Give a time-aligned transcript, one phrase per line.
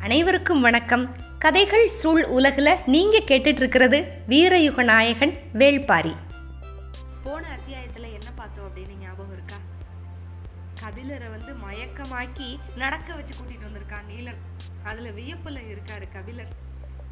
[0.00, 1.06] அனைவருக்கும் வணக்கம்.
[1.38, 6.16] கதைகள் சூழ் உலகில் நீங்கள் கேட்டுட்டு இருக்கிறது வீரயுக நாயகன் வேள்பாரி.
[7.24, 9.56] போன அத்தியாயத்தில் என்ன பார்த்தோம் அப்படின்னு ஞாபகம் இருக்கா?
[10.80, 14.64] கபிலரை வந்து மயக்கமாக்கி நடக்க வச்சு கூட்டிட்டு வந்திருக்கான் நீலன்.
[14.82, 16.48] அதில் வியப்பில் இருக்காரு கபிலர்.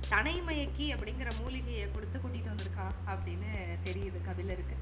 [0.09, 4.77] தனை மயக்கி அப்படிங்கிற மூலிகையை கொடுத்து கூட்டிட்டு வந்திருக்கான் அப்படின்னு தெரியுது கபிலருக்கு.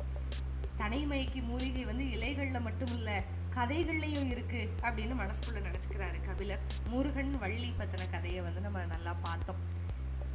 [0.77, 6.60] தனை மயக்கி மூலிகை வந்து இலைகளில் மட்டும் இல்லை கதைகள்லயும் இருக்கு அப்படின்னு மனசுக்குள்ள நினைச்சுக்கிறாரு கபிலர்.
[6.87, 9.60] முருகன் வள்ளி பத்தின கதையை வந்து நம்ம நல்லா பார்த்தோம்.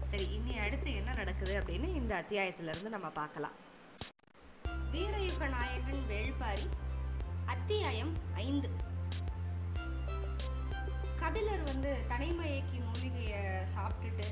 [0.02, 3.52] சரி இனி அடுத்து என்ன நடக்குது அப்படின்னு இந்த அத்தியாயத்துல இருந்து நம்ம பார்க்கலாம்.
[4.94, 6.66] வீரயுக நாயகன் வேள்பாரி
[7.46, 8.70] அத்தியாயம் ஐந்து.
[11.20, 13.42] கபிலர் வந்து தனிமயக்கி மூலிகையை
[13.76, 14.28] சாப்பிட்டுட்டு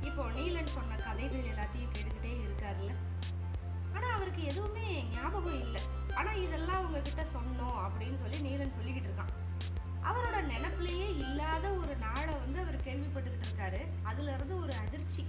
[0.00, 2.92] இப்போ நீலன் சொன்ன கதைகள் எல்லாத்தையும் கேட்டுக்கிட்டே இருக்காருல்ல?
[3.94, 5.82] ஆனால் அவருக்கு எதுவுமே ஞாபகம் இல்லை.
[6.14, 9.34] ஆனால் இதெல்லாம் உங்ககிட்ட சொன்னோம் அப்படின்னு சொல்லி நீலன் சொல்லிக்கிட்டு இருக்கான்.
[10.10, 13.80] அவரோட நினப்புலையே இல்லாத ஒரு நாளை வந்து அவர் கேள்விப்பட்டுக்கிட்டு இருக்காரு.
[14.10, 15.24] அதுலேருந்து ஒரு அதிர்ச்சி.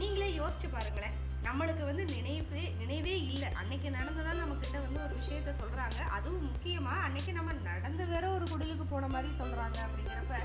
[0.00, 1.16] நீங்களே யோசிச்சு பாருங்களேன்.
[1.46, 3.48] நம்மளுக்கு வந்து நினைப்பே நினைவே இல்லை.
[3.60, 8.84] அன்னைக்கு நடந்ததாக நம்மக்கிட்ட வந்து ஒரு விஷயத்த சொல்கிறாங்க அதுவும் முக்கியமாக அன்னைக்கு நம்ம நடந்து வேற ஒரு குடிலுக்கு
[8.92, 10.36] போன மாதிரி சொல்கிறாங்க அப்படிங்கிறப்ப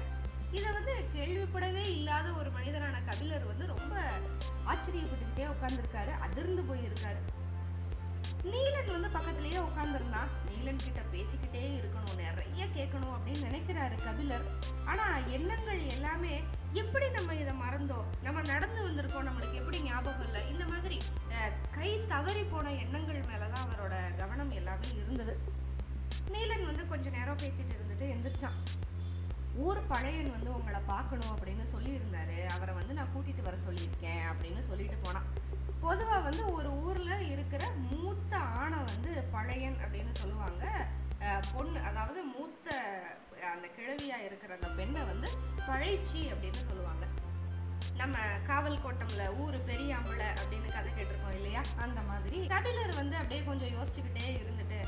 [0.52, 3.96] இதை வந்து கேள்விப்படவே இல்லாத ஒரு மனிதரான கபிலர் வந்து ரொம்ப
[4.72, 7.22] ஆச்சரியப்பட்டுக்கிட்டே உட்காந்துருக்காரு அதிர்ந்து போயிருக்காரு.
[8.52, 14.46] நீலன் வந்து பக்கத்துலேயே உட்காந்துருந்தான் நீலன் கிட்ட பேசிக்கிட்டே இருக்கணும் நிறைய கேட்கணும் அப்படின்னு நினைக்கிறாரு கபிலர்.
[14.86, 16.34] ஆனால் எண்ணங்கள் எல்லாமே
[16.74, 18.08] எப்படி நம்ம இதை மறந்தோம்?
[18.24, 20.42] நம்ம நடந்து வந்திருக்கோம் நம்மளுக்கு எப்படி ஞாபகம் இல்லை?
[20.54, 20.98] இந்த மாதிரி
[21.78, 25.36] கை தவறி போன எண்ணங்கள் மேலதான் அவரோட கவனம் எல்லாமே இருந்தது.
[26.34, 28.60] நீலன் வந்து கொஞ்சம் நேரம் பேசிட்டு இருந்துட்டு எந்திரிச்சான்.
[29.66, 32.38] ஊர் பழையன் வந்து உங்களை பார்க்கணும் அப்படின்னு சொல்லியிருந்தாரு.
[32.56, 35.28] அவரை வந்து நான் கூட்டிகிட்டு வர சொல்லியிருக்கேன் அப்படின்னு சொல்லிட்டு போனான்.
[35.82, 40.66] பொதுவாக வந்து ஒரு ஊரில் இருக்கிற மூத்த ஆணை வந்து பழையன் அப்படின்னு சொல்லுவாங்க.
[41.54, 42.76] பொண்ணு அதாவது மூத்த
[43.54, 45.30] அந்த கிழவியாக இருக்கிற அந்த பெண்ணை வந்து
[45.68, 47.06] பழைச்சி அப்படின்னு சொல்லுவாங்க.
[47.96, 51.62] நம்ம காவல் கோட்டம்ல ஊர் பெரியாம்பளை அப்படின்னு கதை கேட்டிருக்கோம் இல்லையா?
[51.86, 52.48] அந்த மாதிரி.
[52.48, 54.80] கபிலர் வந்து அப்படியே கொஞ்சம் யோசிச்சுக்கிட்டே இருந்துட்டு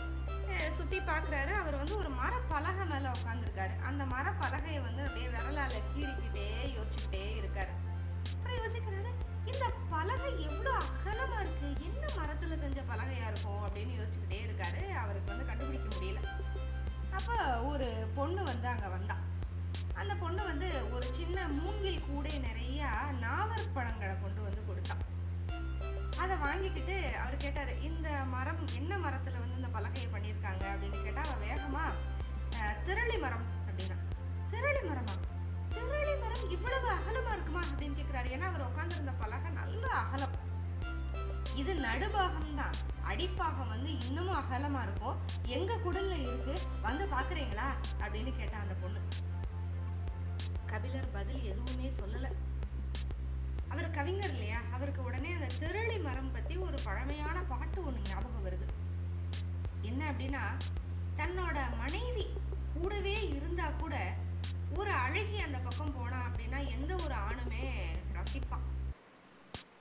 [0.59, 6.47] சுற்றி சுத்தி பார்க்குறாரு அவர் வந்து ஒரு மரப்பலகை மேலே உட்காந்துருக்காரு அந்த மரப்பலகையை வந்து அப்படியே விரலால கீறிக்கிட்டே
[6.77, 7.73] யோசிச்சுக்கிட்டே இருக்காரு.
[8.33, 9.11] அப்புறம் யோசிக்கிறாரு
[9.45, 11.67] இந்த பலகை எவ்வளோ அகலமா இருக்கு?
[11.79, 13.61] என்ன மரத்துல செஞ்ச பலகையா இருக்கும்?
[13.65, 14.93] அப்படின்னு யோசிச்சுக்கிட்டே இருக்காரு.
[14.93, 16.19] அவருக்கு வந்து கண்டுபிடிக்க முடியல.
[17.11, 19.15] அப்போ ஒரு பொண்ணு வந்து அங்க வந்தா.
[19.93, 22.87] அந்த பொண்ணு வந்து ஒரு சின்ன மூங்கில் கூடை நிறைய
[23.21, 24.97] நாவற்பழங்களை கொண்டு வந்து கொடுத்தா.
[26.17, 31.37] அதை வாங்கிக்கிட்டு அவர் கேட்டாரு இந்த மரம் என்ன மரத்துல வந்து இந்த பலகையை பண்ணியிருக்காங்க அப்படின்னு கேட்டால் அவ
[31.45, 33.97] வேகமாக திரளி மரம் அப்படின்னா.
[34.51, 35.15] திரளி மரமா?
[35.75, 40.35] திரளி மரம் இவ்வளவு அகலமா இருக்குமா அப்படின்னு கேட்குறாரு ஏன்னா அவர் உட்காந்துருந்த பலகை நல்ல அகலம்.
[41.61, 42.75] இது நடுபாகம் தான்.
[43.11, 45.17] அடிப்பாகம் வந்து இன்னமும் அகலமா இருக்கும்.
[45.57, 46.55] எங்க குடல்ல இருக்கு?
[46.81, 47.67] வந்து பார்க்குறீங்களா
[48.03, 48.99] அப்படின்னு கேட்டா அந்த பொண்ணு.
[50.73, 52.31] கபிலர் பதில் எதுவுமே சொல்லலை.
[53.73, 54.59] அவர் கவிஞர் இல்லையா?
[54.75, 58.67] அவருக்கு உடனே அந்த திரளி மரம் பற்றி ஒரு பழமையான பாட்டு ஒன்று ஞாபகம் வருது.
[59.83, 60.43] என்ன அப்படின்னா
[61.17, 62.25] தன்னோட மனைவி
[62.73, 63.95] கூடவே இருந்தால் கூட
[64.75, 67.65] ஒரு அழகி அந்த பக்கம் போனா அப்படின்னா எந்த ஒரு ஆணுமே
[68.17, 68.65] ரசிப்பான்.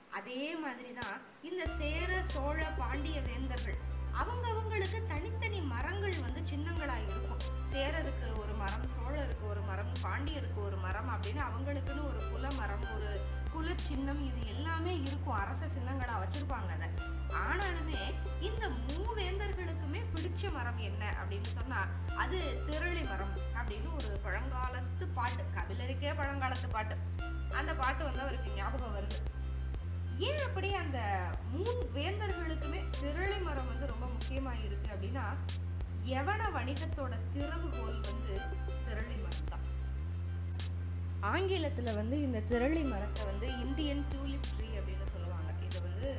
[0.09, 3.77] அதே மாதிரி தான் இந்த சேர சோழ பாண்டிய வேந்தர்கள்
[4.11, 7.43] அவங்க அவங்களுக்கு தனித்தனி மரங்கள் வந்து சின்னங்களாக இருக்கும்.
[7.73, 13.11] சேரருக்கு ஒரு மரம் சோழருக்கு ஒரு மரம் பாண்டியருக்கு ஒரு மரம் அப்படின்னு அவங்களுக்குன்னு ஒரு குல மரம் ஒரு
[13.59, 15.37] குல சின்னம் இது எல்லாமே இருக்கும்.
[15.43, 16.87] அரச சின்னங்களா வச்சுருப்பாங்க அதை.
[17.45, 18.01] ஆனாலுமே
[18.47, 21.89] இந்த மூவேந்தர்களுக்குமே பிடிச்ச மரம் என்ன அப்படின்னு சொன்னால்
[22.23, 22.37] அது
[22.67, 26.95] திரளி மரம் அப்படின்னு ஒரு பழங்காலத்து பாட்டு கபிலருக்கே பழங்காலத்து பாட்டு.
[27.59, 29.19] அந்த பாட்டு வந்து அவருக்கு ஞாபகம் வருது.
[30.29, 30.99] ஏன் அப்படி அந்த
[31.51, 35.27] மூணு வேந்தர்களுக்குமே திரளி மரம் வந்து ரொம்ப முக்கியமாக இருக்குது அப்படின்னா
[36.19, 38.35] எவன வணிகத்தோட திறவுகோல் வந்து
[41.31, 45.49] ஆங்கிலத்தில் வந்து இந்த திரளி மரத்தை வந்து இந்தியன் டூலிப் ட்ரீ அப்படின்னு சொல்லுவாங்க.
[45.67, 46.09] இது வந்து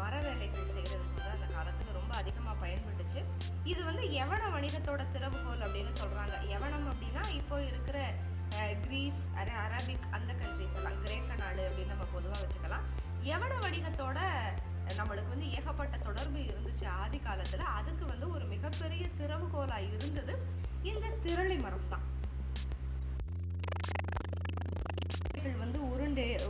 [0.00, 3.20] மர வேலைகள் செய்கிறதுக்கு வந்து அந்த காலத்தில் ரொம்ப அதிகமாக பயன்பட்டுச்சு.
[3.72, 7.98] இது வந்து எவன வணிகத்தோட திறவுகோல் அப்படின்னு சொல்கிறாங்க எவனம் அப்படின்னா இப்போ இருக்கிற
[8.84, 12.86] கிரீஸ் அரே அரபிக் அந்த கண்ட்ரிஸ் எல்லாம் கிரேக்க நாடு அப்படின்னு நம்ம பொதுவாக வச்சுக்கலாம்.
[13.34, 14.18] எவன வணிகத்தோட
[14.98, 17.66] நம்மளுக்கு வந்து ஏகப்பட்ட தொடர்பு இருந்துச்சு ஆதி காலத்தில்.
[17.78, 20.34] அதுக்கு வந்து ஒரு மிகப்பெரிய திறவுகோலாக இருந்தது
[20.90, 22.06] இந்த திரளி மரம் தான்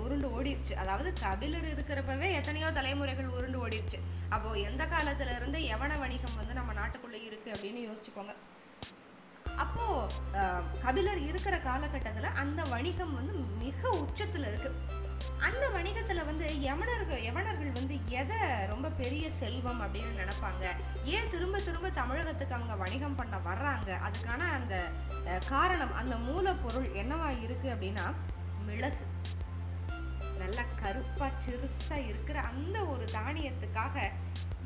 [0.03, 3.99] உருண்டு உருண்டு ஓடிடுச்சு அதாவது கபிலர் இருக்கிறப்பவே எத்தனையோ தலைமுறைகள் உருண்டு ஓடிடுச்சு
[4.35, 8.35] அப்போ எந்த காலத்துல இருந்து யவன வணிகம் வந்து நம்ம நாட்டுக்குள்ளே இருக்கு அப்படின்னு யோசிச்சுக்கோங்க.
[9.65, 9.85] அப்போ
[10.85, 14.70] கபிலர் இருக்கிற காலகட்டத்தில் அந்த வணிகம் வந்து மிக உச்சத்தில் இருக்கு.
[15.47, 18.38] அந்த வணிகத்தில் வந்து யவனர்கள் யவனர்கள் வந்து எதை
[18.73, 20.64] ரொம்ப பெரிய செல்வம் அப்படின்னு நினைப்பாங்க?
[21.14, 23.91] ஏன் திரும்ப திரும்ப தமிழகத்துக்கு அவங்க வணிகம் பண்ண வர்றாங்க?
[24.09, 24.75] அதுக்கான அந்த
[25.53, 28.06] காரணம் அந்த மூலப்பொருள் என்னவா இருக்குது அப்படின்னா
[28.69, 29.05] மிளகு.
[30.43, 33.96] நல்லா கருப்பாக சிறுசாக இருக்கிற அந்த ஒரு தானியத்துக்காக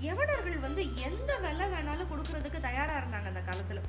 [0.07, 3.83] யவனர்கள் வந்து எந்த விலை வேணாலும் கொடுக்கறதுக்கு தயாராக இருந்தாங்க அந்த காலத்தில்?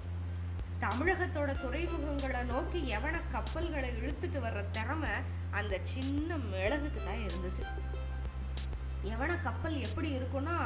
[0.84, 5.14] தமிழகத்தோட துறைமுகங்களை நோக்கி எவன கப்பல்களை இழுத்துட்டு வர்ற திறமை
[5.60, 7.64] அந்த சின்ன மிளகுக்கு தான் இருந்துச்சு.
[9.14, 10.58] எவன கப்பல் எப்படி இருக்கும்னா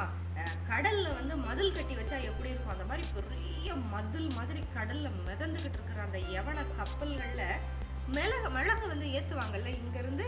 [0.70, 2.76] கடல்ல வந்து மதில் கட்டி வச்சா எப்படி இருக்கும்?
[2.76, 7.62] அந்த மாதிரி பெரிய மதில் மாதிரி கடல்ல மிதந்துகிட்டு இருக்கிற அந்த எவன கப்பல்களில்
[8.16, 10.26] மிளகு மிளகு வந்து ஏற்றுவாங்கல்ல இங்கேருந்து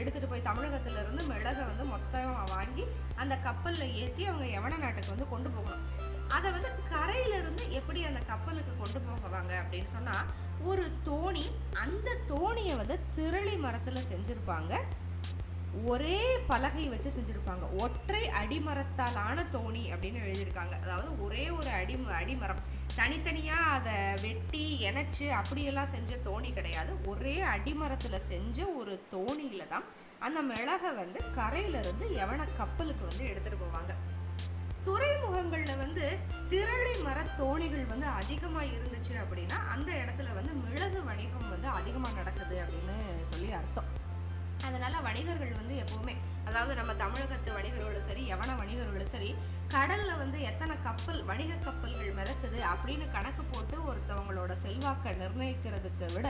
[0.00, 2.84] எடுத்துகிட்டு போய் தமிழகத்துல இருந்து மிளகை வந்து மொத்தமாக வாங்கி
[3.14, 5.84] அந்த கப்பலில் ஏற்றி அவங்க யவன நாட்டுக்கு வந்து கொண்டு போகணும்.
[6.28, 10.26] அதை வந்து கரையிலிருந்து எப்படி அந்த கப்பலுக்கு கொண்டு போகுவாங்க அப்படின்னு சொன்னால்
[10.70, 11.44] ஒரு தோணி
[11.84, 14.74] அந்த தோணியை வந்து திரளி மரத்தில் செஞ்சுருப்பாங்க.
[15.84, 17.64] ஒரே பலகை வச்சு செஞ்சுருப்பாங்க.
[17.78, 20.74] ஒற்றை அடிமரத்தாலான தோணி அப்படின்னு எழுதியிருக்காங்க.
[20.84, 22.62] அதாவது ஒரே ஒரு அடி அடிமரம்.
[23.00, 26.92] தனித்தனியாக அதை வெட்டி இணைச்சு அப்படியெல்லாம் செஞ்ச தோணி கிடையாது.
[27.10, 29.86] ஒரே அடிமரத்தில் செஞ்ச ஒரு தோணியில் தான்
[30.26, 33.94] அந்த மிளகை வந்து கரையிலிருந்து எவன கப்பலுக்கு வந்து எடுத்துகிட்டு போவாங்க.
[34.86, 36.04] துறைமுகங்களில் வந்து
[36.52, 42.56] திரளை மர தோணிகள் வந்து அதிகமாக இருந்துச்சு அப்படின்னா அந்த இடத்துல வந்து மிளகு வணிகம் வந்து அதிகமாக நடக்குது
[42.64, 42.98] அப்படின்னு
[43.32, 43.90] சொல்லி அர்த்தம்.
[44.66, 46.14] அதனால் வணிகர்கள் வந்து எப்போவுமே
[46.48, 49.30] அதாவது நம்ம தமிழகத்து வணிகர்களும் சரி எவன வணிகர்களும் சரி
[49.68, 56.28] கடலில் வந்து எத்தனை கப்பல் வணிக கப்பல்கள் மிதக்குது அப்படின்னு கணக்கு போட்டு ஒருத்தவங்களோட செல்வாக்கை நிர்ணயிக்கிறதுக்கு விட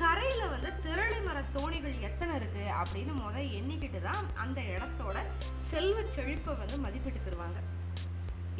[0.00, 5.16] கரையில் வந்து திரளி மர தோணிகள் எத்தனை இருக்குது அப்படின்னு முத எண்ணிக்கிட்டு தான் அந்த இடத்தோட
[5.70, 7.60] செல்வ செழிப்பை வந்து மதிப்பிட்டுக்கிருவாங்க.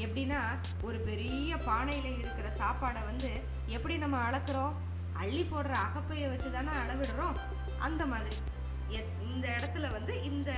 [0.05, 0.41] எப்படின்னா
[0.82, 3.31] ஒரு பெரிய பானையில் இருக்கிற சாப்பாடை வந்து
[3.76, 4.75] எப்படி நம்ம அளக்குறோம்?
[5.23, 7.37] அள்ளி போடுற அகப்பையை வச்சு தானே அளவிடுறோம்?
[7.87, 8.37] அந்த மாதிரி.
[9.32, 10.50] இந்த இடத்துல வந்து இந்த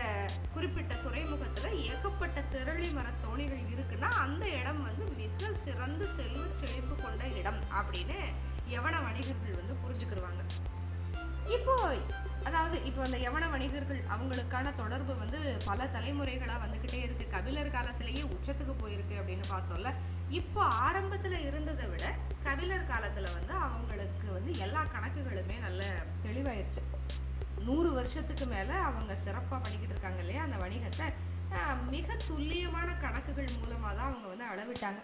[0.54, 7.24] குறிப்பிட்ட துறைமுகத்தில் ஏகப்பட்ட திரளி மர தோணிகள் இருக்குன்னா அந்த இடம் வந்து மிக சிறந்த செல்வ செழிப்பு கொண்ட
[7.40, 8.18] இடம் அப்படின்னு
[8.74, 10.42] யவன வணிகர்கள் வந்து புரிஞ்சுக்கிருவாங்க.
[11.56, 11.74] இப்போ
[12.48, 15.38] அதாவது இப்போ அந்த யவன வணிகர்கள் அவங்களுக்கான தொடர்பு வந்து
[15.68, 19.92] பல தலைமுறைகளாக வந்துக்கிட்டே இருக்குது கபிலர் காலத்திலேயே உச்சத்துக்கு போயிருக்கு அப்படின்னு பார்த்தோம்ல.
[20.40, 22.04] இப்போ ஆரம்பத்தில் இருந்ததை விட
[22.46, 25.82] கபிலர் காலத்தில் வந்து அவங்களுக்கு வந்து எல்லா கணக்குகளுமே நல்ல
[26.26, 26.82] தெளிவாயிருச்சு.
[27.66, 30.42] நூறு வருஷத்துக்கு மேலே அவங்க சிறப்பாக பண்ணிக்கிட்டு இருக்காங்க இல்லையா?
[30.46, 31.06] அந்த வணிகத்தை
[31.94, 35.00] மிக துல்லியமான கணக்குகள் மூலமாக தான் அவங்க வந்து அளவிட்டாங்க.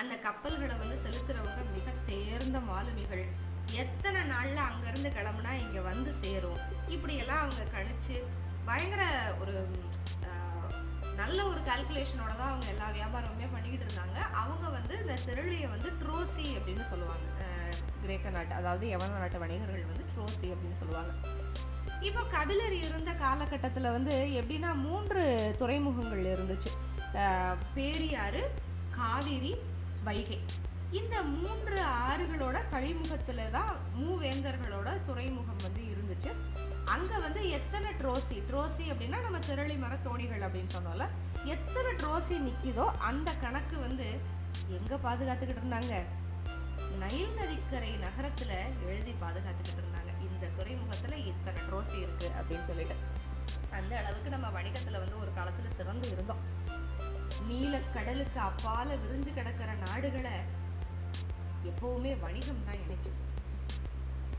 [0.00, 3.24] அந்த கப்பல்களை வந்து செலுத்துகிறவங்க மிக தேர்ந்த மாலுமிகள்.
[3.82, 6.60] எத்தனை நாளில் அங்கேருந்து கிளம்புனா இங்கே வந்து சேரும்?
[6.94, 8.16] இப்படியெல்லாம் அவங்க கணிச்சு
[8.68, 9.02] பயங்கர
[9.42, 9.54] ஒரு
[11.20, 14.18] நல்ல ஒரு கால்குலேஷனோட தான் அவங்க எல்லா வியாபாரமுமே பண்ணிக்கிட்டு இருந்தாங்க.
[14.42, 17.26] அவங்க வந்து இந்த திருளியை வந்து ட்ரோசி அப்படின்னு சொல்லுவாங்க.
[18.04, 21.12] கிரேக்க நாட்டு அதாவது யவன நாட்டு வணிகர்கள் வந்து ட்ரோசி அப்படின்னு சொல்லுவாங்க.
[22.08, 25.22] இப்போ கபிலர் இருந்த காலகட்டத்தில் வந்து எப்படின்னா மூன்று
[25.60, 26.70] துறைமுகங்கள் இருந்துச்சு.
[27.76, 28.42] பேரியாறு
[28.98, 29.52] காவிரி
[30.08, 30.38] வைகை.
[30.98, 33.72] இந்த மூன்று ஆறுகளோட கழிமுகத்தில் தான்
[34.02, 36.30] மூவேந்தர்களோட துறைமுகம் வந்து இருந்துச்சு.
[36.94, 41.06] அங்கே வந்து எத்தனை ட்ரோசி ட்ரோசி அப்படின்னா நம்ம திரளி மர தோணிகள் அப்படின்னு சொன்னோம்ல.
[41.54, 44.06] எத்தனை ட்ரோசி நிற்கிதோ அந்த கணக்கு வந்து
[44.76, 45.94] எங்கே பாதுகாத்துக்கிட்டு இருந்தாங்க?
[47.02, 48.52] நைல் நதிக்கரை நகரத்துல
[48.86, 50.12] எழுதி பாதுகாத்துக்கிட்டு இருந்தாங்க.
[50.20, 52.96] இந்த துறைமுகத்துல இத்தனை ட்ரோசி இருக்கு அப்படின்னு சொல்லிட்டு.
[53.70, 56.42] அந்த அளவுக்கு நம்ம வணிகத்துல வந்து ஒரு காலத்துல சிறந்து இருந்தோம்.
[57.48, 60.36] நீலக்கடலுக்கு அப்பால விரிஞ்சு கிடக்கிற நாடுகளை
[61.64, 63.18] எப்பவுமே வணிகம் தான் இணைக்கும்.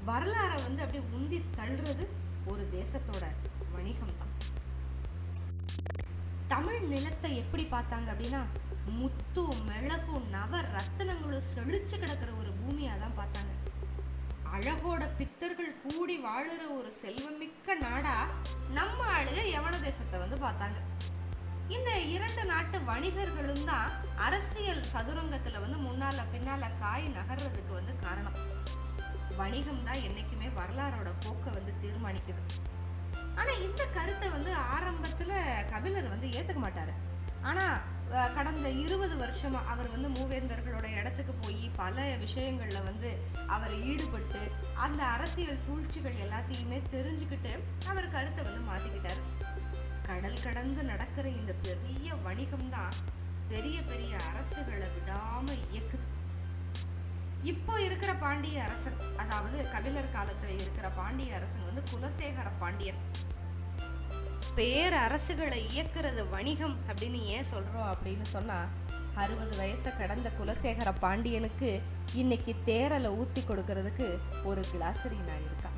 [0.07, 2.07] வரலாறை வந்து அப்படியே உந்தி தள்ளுறது
[2.45, 3.25] ஒரு தேசத்தோட
[3.71, 4.33] வணிகம் தான்.
[6.47, 8.41] தமிழ் நிலத்தை எப்படி பார்த்தாங்க அப்படின்னா
[8.97, 13.53] முத்தும் மிளகும் நவ ரத்தனங்களும் செழிச்சு கிடக்கிற ஒரு பூமியாக தான் பார்த்தாங்க.
[14.55, 18.15] அழகோட பித்தர்கள் கூடி வாழுற ஒரு செல்வமிக்க நாடா
[18.77, 20.79] நம்ம ஆளுக யவன தேசத்தை வந்து பார்த்தாங்க.
[21.75, 23.89] இந்த இரண்டு நாட்டு வணிகர்களும் தான்
[24.27, 28.39] அரசியல் சதுரங்கத்துல வந்து முன்னால பின்னால காய் நகர்றதுக்கு வந்து காரணம்.
[29.41, 32.41] வணிகம் தான் என்னைக்குமே வரலாறோட போக்கை வந்து தீர்மானிக்குது.
[33.39, 35.31] ஆனா இந்த கருத்தை வந்து ஆரம்பத்துல
[35.73, 36.93] கபிலர் வந்து ஏத்துக்க மாட்டாரு.
[37.41, 37.65] ஆனா
[38.35, 43.09] கடந்த இருபது வருஷமாக அவர் வந்து மூவேந்தர்களோட இடத்துக்கு போய் பல விஷயங்களில் வந்து
[43.55, 44.41] அவர் ஈடுபட்டு
[44.85, 47.53] அந்த அரசியல் சூழ்ச்சிகள் எல்லாத்தையுமே தெரிஞ்சுக்கிட்டு
[47.91, 49.21] அவர் கருத்தை வந்து மாற்றிக்கிட்டார்
[50.09, 52.95] கடல் கடந்து நடக்கிற இந்த பெரிய வணிகம் தான்
[53.51, 56.05] பெரிய பெரிய அரசுகளை விடாமல் இயக்குது.
[57.51, 62.99] இப்போ இருக்கிற பாண்டிய அரசன் அதாவது கபிலர் காலத்தில் இருக்கிற பாண்டிய அரசன் வந்து குலசேகர பாண்டியன்.
[64.59, 68.67] பேரரசுகளை இயக்கிறது வணிகம் அப்படின்னு ஏன் சொல்கிறோம் அப்படின்னு சொன்னால்
[69.15, 71.81] அறுபது வயசை கடந்த குலசேகர பாண்டியனுக்கு
[72.13, 75.69] இன்னைக்கு தேரலை ஊற்றி கொடுக்கறதுக்கு ஒரு கிளாசரி நான் இருக்கா?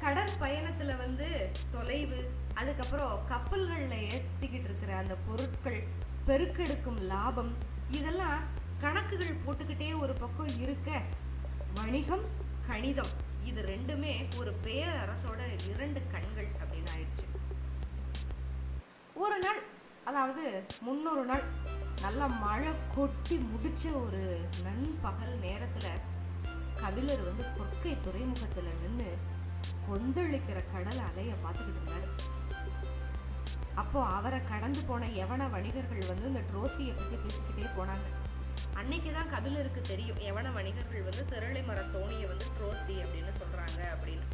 [0.00, 5.82] கடற் வந்து தொலைவு அதுக்கப்புறம் கப்பல்களில் ஏற்றிக்கிட்டு இருக்கிற அந்த பொருட்கள்
[6.26, 7.56] பெருக்கெடுக்கும் லாபம்
[7.88, 8.40] இதெல்லாம்
[8.80, 11.02] கணக்குகள் போட்டுக்கிட்டே ஒரு பக்கம் இருக்க
[11.74, 12.24] வணிகம்
[12.66, 13.28] கணிதம்.
[13.44, 15.40] இது ரெண்டுமே ஒரு பேரரசோட
[15.72, 17.26] இரண்டு கண்கள் அப்படின்னு ஆயிடுச்சு.
[19.14, 19.60] ஒரு நாள்
[20.04, 21.42] அதாவது முன்னொரு நாள்
[22.02, 25.88] நல்லா மழை கொட்டி முடிச்ச ஒரு நண்பகல் நேரத்துல
[26.74, 29.16] கபிலர் வந்து கொற்கை துறைமுகத்துல நின்று
[29.88, 32.08] கொந்தளிக்கிற கடல் அலைய பார்த்துக்கிட்டு இருந்தாரு.
[33.74, 38.08] அப்போ அவரை கடந்து போன எவன வணிகர்கள் வந்து இந்த ட்ரோசியை பத்தி பேசிக்கிட்டே போனாங்க.
[38.74, 44.26] அன்னைக்கு தான் கபிலருக்கு தெரியும் எவன வணிகர்கள் வந்து திரளை மர தோணியை வந்து ட்ரோசி அப்படின்னு சொல்றாங்க அப்படின்னு.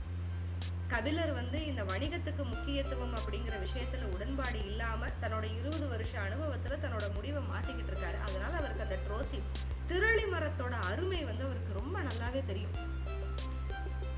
[0.89, 7.43] கபிலர் வந்து இந்த வணிகத்துக்கு முக்கியத்துவம் அப்படிங்கிற விஷயத்துல உடன்பாடு இல்லாம தன்னோட இருபது வருஷ அனுபவத்துல தன்னோட முடிவை
[7.43, 8.21] மாத்திக்கிட்டு இருக்காரு.
[8.21, 9.41] அதனால அவருக்கு அந்த ட்ரோசி
[9.89, 12.95] திரளி மரத்தோட அருமை வந்து அவருக்கு ரொம்ப நல்லாவே தெரியும்.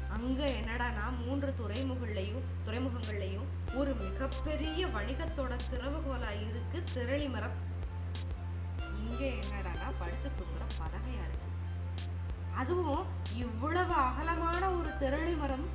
[0.09, 7.68] அங்க என்னடானா மூன்று துறைமுகங்கள்லையும் துறைமுகங்கள்லையும் ஒரு மிகப்பெரிய வணிகத்தோட திறவுகோலா இருக்கு திரளி மரம்
[9.09, 11.49] இங்கே என்னடானா படுத்து தூங்குற பலகையா இருக்கு.
[12.61, 15.67] அதுவும் இவ்வளவு அகலமான ஒரு திரளி மரம்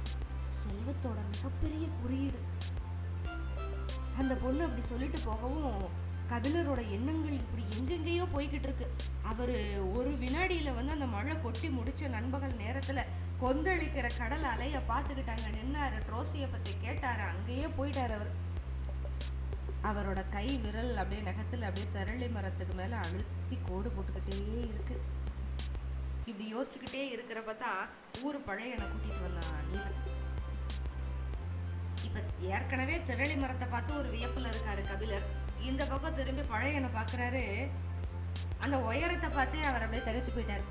[0.61, 2.39] செல்வத்தோட மிகப்பெரிய குறியீடு.
[4.17, 8.85] அந்த பொண்ணு அப்படி சொல்லிட்டு போகவும் கபிலரோட எண்ணங்கள் இப்படி எங்கெங்கேயோ போய்கிட்டு இருக்கு.
[9.31, 9.55] அவர்
[9.97, 13.01] ஒரு வினாடியில வந்து அந்த மழை கொட்டி முடிச்ச நண்பகல் நேரத்துல
[13.41, 15.45] கொந்தளிக்கிற கடல் அலைய பார்த்துக்கிட்டாங்க.
[15.57, 18.31] நின்னாரு ட்ரோசியை பத்தி கேட்டாரு அங்கேயே போயிட்டாரு அவர்.
[19.89, 24.37] அவரோட கை விரல் அப்படியே நகத்தில் அப்படியே திரளி மரத்துக்கு மேலே அழுத்தி கோடு போட்டுக்கிட்டே
[24.73, 24.95] இருக்கு.
[26.29, 27.81] இப்படி யோசிச்சுக்கிட்டே இருக்கிறப்ப தான்
[28.25, 29.99] ஊர் பழையனை கூட்டிகிட்டு வந்தான் நீலன்
[32.07, 32.21] இப்போ
[32.55, 35.27] ஏற்கனவே திரளி மரத்தை பார்த்து ஒரு வியப்பில் இருக்காரு கபிலர்.
[35.69, 37.43] இந்த பக்கம் திரும்பி பழையனை பார்க்கறாரு.
[38.63, 40.65] அந்த உயரத்தை பார்த்தே அவர் அப்படியே தகச்சு போயிட்டார்.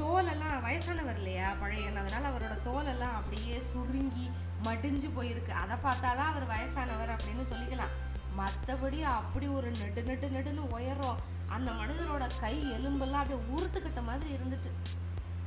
[0.00, 4.26] தோலெல்லாம் வயசானவர் இல்லையா பழையன் அதனால் அவரோட தோலெல்லாம் அப்படியே சுருங்கி
[4.64, 5.48] மடிஞ்சு போயிருக்கு.
[5.48, 7.94] அதை பார்த்தாதான் அவர் வயசானவர் அப்படின்னு சொல்லிக்கலாம்.
[8.38, 14.70] மற்றபடி அப்படி ஒரு நெடு நெடு நெடுன்னு உயரம் அந்த மனிதரோட கை எலும்பெல்லாம் அப்படியே உருட்டுக்கிட்ட மாதிரி இருந்துச்சு.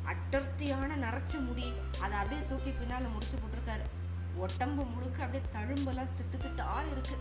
[0.03, 1.73] அடர்த்தியான நரைச்ச முடி.
[2.01, 3.85] அதை அப்படியே தூக்கி பின்னால் முடிச்சு போட்டிருக்காரு.
[4.35, 7.17] உடம்பு முழுக்க அப்படியே தழும்பெல்லாம் திட்டு திட்டா இருக்கு.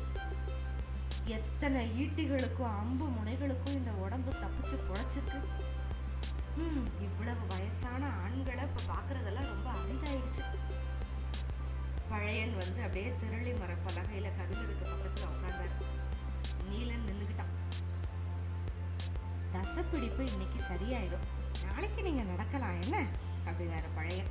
[1.25, 5.41] எத்தனை ஈட்டிகளுக்கும் அம்பு முனைகளுக்கும் இந்த உடம்பு தப்பிச்சு பொழைச்சிருக்கு.
[6.57, 10.45] ம் இவ்வளவு வயசான ஆண்களை இப்போ பார்க்குறதெல்லாம் ரொம்ப அரிதாயிடுச்சு.
[12.13, 15.75] பழையன் வந்து அப்படியே திரளி மரப்பலகையில் பலகையில பக்கத்தில் உட்காந்தார்
[16.71, 17.55] நீலன் நின்றுக்கிட்டான்
[19.55, 21.27] தசப்பிடிப்பு இன்னைக்கு சரியாயிடும்
[21.65, 22.97] நாளைக்கு நீங்கள் நடக்கலாம் என்ன?
[23.49, 24.31] அப்படின்னாரு பழையன்.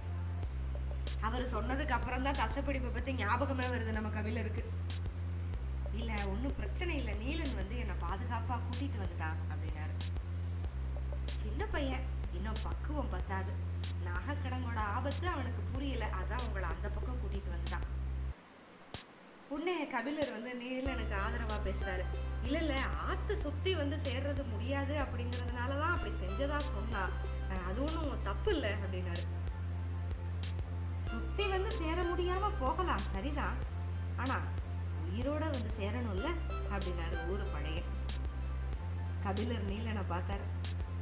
[1.28, 4.64] அவர் சொன்னதுக்கு அப்புறம் தான் தசப்பிடிப்பை பற்றி ஞாபகமே வருது நம்ம கபிலருக்கு
[6.00, 7.14] இல்லை ஒன்றும் பிரச்சனை இல்லை.
[7.24, 9.96] நீலன் வந்து என்னை பாதுகாப்பாக கூட்டிகிட்டு வந்துட்டான் அப்படின்னாரு.
[11.42, 12.06] சின்ன பையன்
[12.38, 13.52] இன்னும் பக்குவம் பத்தாது.
[14.08, 16.06] நாகக்கடங்கோட ஆபத்து அவனுக்கு புரியல.
[16.20, 17.88] அதான் உங்களை அந்த பக்கம் கூட்டிட்டு வந்துட்டான்.
[19.50, 22.04] உடனே கபிலர் வந்து நீலனுக்கு ஆதரவா பேசுறாரு.
[22.44, 27.10] இல்ல இல்ல ஆத்து சுத்தி வந்து சேர்றது முடியாது அப்படிங்கறதுனால தான் அப்படி செஞ்சதா சொன்னா.
[27.68, 29.24] அது ஒன்றும் தப்பு இல்லை அப்படின்னாரு.
[30.98, 33.56] சுத்தி வந்து சேர முடியாம போகலாம் சரிதான்.
[34.18, 34.40] ஆனா
[35.06, 36.30] உயிரோட வந்து சேரணும்ல
[36.70, 37.82] அப்படின்னாரு ஊரு பழைய.
[39.24, 40.46] கபிலர் நீலனை பார்த்தாரு.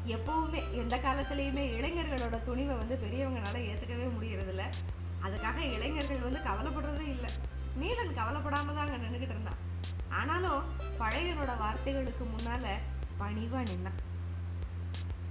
[0.05, 4.61] எப்பவுமே எந்த காலத்துலேயுமே இளைஞர்களோட துணிவை வந்து பெரியவங்களால ஏற்றுக்கவே முடியறதில்ல.
[5.25, 7.29] அதுக்காக இளைஞர்கள் வந்து கவலைப்படுறதும் இல்லை.
[7.79, 9.61] நீலன் கவலைப்படாமல் தான் அங்கே நின்றுக்கிட்டு இருந்தான்
[10.09, 10.61] ஆனாலும்
[10.99, 12.65] பழையனோட வார்த்தைகளுக்கு முன்னால
[13.19, 14.01] பணிவா நின்னான்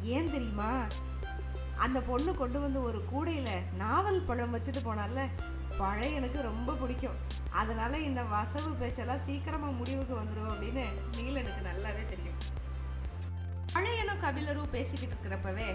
[0.00, 0.70] ஏன் தெரியுமா?
[1.84, 5.24] அந்த பொண்ணு கொண்டு வந்து ஒரு கூடையில நாவல் பழம் வச்சுட்டு போனால
[5.78, 7.16] பழையனுக்கு ரொம்ப பிடிக்கும்.
[7.50, 10.84] அதனால இந்த வசவு பேச்செல்லாம் சீக்கிரமா முடிவுக்கு வந்துடும் அப்படின்னு
[11.16, 12.38] நீலனுக்கு நல்லாவே தெரியும்.
[13.76, 15.66] பழையனும் கபிலரும் பேசிக்கிட்டு இருக்கிறப்பவே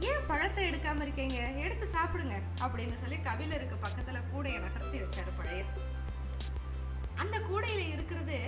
[0.00, 1.36] ஏன் பழத்தை எடுக்காம இருக்கீங்க?
[1.64, 5.70] எடுத்து சாப்பிடுங்க அப்படின்னு சொல்லி கபிலருக்கு பக்கத்துல கூடையை நகர்த்தி வச்சாரு பழையன்
[7.14, 8.38] அந்த கூடையில இருக்கிறது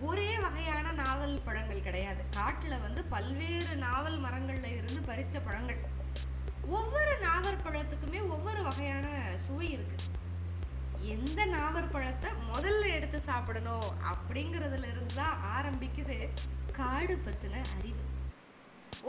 [0.00, 2.24] ஒரே வகையான நாவல் பழங்கள் கிடையாது.
[2.36, 5.80] காட்டுல வந்து பல்வேறு நாவல் மரங்கள்ல இருந்து பறிச்ச பழங்கள்.
[6.68, 9.96] ஒவ்வொரு நாவல் பழத்துக்குமே ஒவ்வொரு வகையான சுவை இருக்கு.
[11.14, 16.18] எந்த நாவல் பழத்தை முதல்ல எடுத்து சாப்பிடணும் அப்படிங்கிறதுல இருந்து தான் ஆரம்பிக்குது
[16.72, 18.14] காடு பத்தின அறிவு.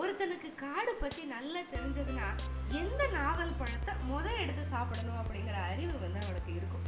[0.01, 2.27] ஒருத்தனுக்கு காடு பத்தி நல்லா தெரிஞ்சதுன்னா
[2.81, 6.85] எந்த நாவல் பழத்தை முதல் எடுத்து சாப்பிடணும் அப்படிங்கிற அறிவு வந்து அவனுக்கு இருக்கும்.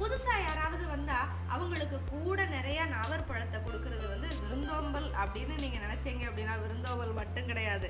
[0.00, 7.12] புதுசா யாராவது வந்தா அவங்களுக்கு கூட நிறைய நாவற்பழத்தை கொடுக்கறது வந்து விருந்தோம்பல் அப்படின்னு நீங்க நினைச்சீங்க அப்படின்னா விருந்தோம்பல்
[7.12, 7.88] மட்டும் கிடையாது.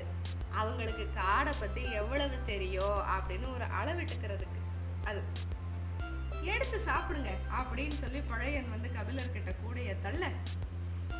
[0.61, 4.61] அவங்களுக்கு காடை பத்தி எவ்வளவு தெரியும் அப்படின்னு ஒரு அளவிட்டுக்கிறதுக்கு
[5.05, 5.21] அது.
[6.53, 10.25] எடுத்து சாப்பிடுங்க அப்படின்னு சொல்லி பழையன் வந்து கபிலர்கிட்ட கூடைய தள்ள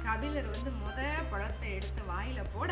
[0.05, 0.99] கபிலர் வந்து முத
[1.31, 2.71] பழத்தை எடுத்து வாயில போட.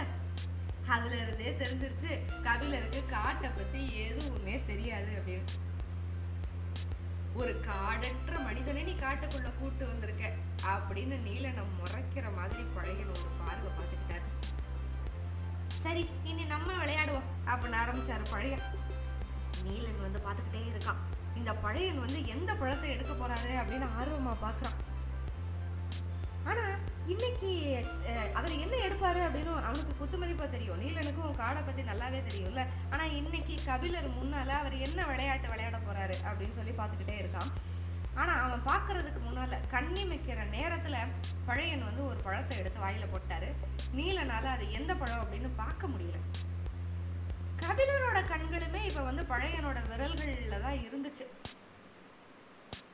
[0.96, 2.12] அதுல இருந்தே தெரிஞ்சிருச்சு
[2.48, 5.56] கபிலருக்கு காட்டை பத்தி எதுவுமே தெரியாது அப்படின்னு.
[7.42, 10.32] ஒரு காடற்ற மனிதனை நீ காட்டுக்குள்ள கூட்டு வந்திருக்க
[10.74, 14.26] அப்படின்னு நீலனை முறைக்கிற மாதிரி பழையன் ஒரு பார்வை பார்த்துக்கிட்டாரு.
[15.84, 18.66] சரி இனி நம்ம விளையாடுவோம் அப்படின்னு ஆரம்பிச்சாரு பழையன்
[19.68, 21.02] நீலன் வந்து பார்த்துக்கிட்டே இருக்கான்.
[21.40, 24.78] இந்த பழையன் வந்து எந்த பழத்தை எடுக்க போறாரு அப்படின்னு ஆர்வமா பாக்குறான்
[26.50, 26.66] ஆனா
[27.14, 27.50] இன்னைக்கு
[28.38, 30.80] அவர் என்ன எடுப்பாரு அப்படின்னு அவனுக்கு குத்துமதிப்பா தெரியும்.
[30.84, 32.64] நீலனுக்கும் காடை பற்றி நல்லாவே தெரியும்ல.
[32.94, 37.52] ஆனால் இன்னைக்கு கபிலர் முன்னால அவர் என்ன விளையாட்டு விளையாட போகிறாரு அப்படின்னு சொல்லி பார்த்துக்கிட்டே இருக்கான்.
[38.22, 40.04] ஆனால் அவன் பார்க்கறதுக்கு முன்னால் கண்ணி
[40.58, 41.12] நேரத்தில்
[41.48, 43.50] பழையன் வந்து ஒரு பழத்தை எடுத்து வாயில் போட்டாரு.
[44.00, 46.20] நீலனால் அது எந்த பழம் அப்படின்னு பார்க்க முடியல.
[47.64, 51.26] கபிலரோட கண்களுமே இப்போ வந்து பழையனோட விரல்களில் தான் இருந்துச்சு.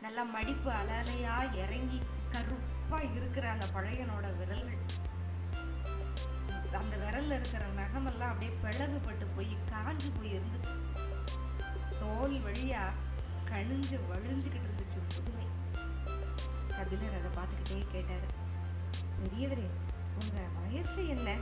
[0.06, 2.00] நல்லா மடிப்பு அலலையா இறங்கி
[2.84, 4.80] கருப்பா இருக்கிற அந்த பழையனோட விரல்கள்
[6.80, 10.74] அந்த விரல்ல இருக்கிற நகமெல்லாம் அப்படியே பிளவுபட்டு போய் காஞ்சு போய் இருந்துச்சு.
[12.00, 12.82] தோல் வழியா
[13.50, 15.46] கணிஞ்சு வழிஞ்சுக்கிட்டு இருந்துச்சு முதுமை.
[16.78, 18.28] கபிலர் அதை பார்த்துக்கிட்டே கேட்டாரு
[19.20, 19.68] பெரியவரே
[20.20, 21.38] உங்க வயசு என்ன?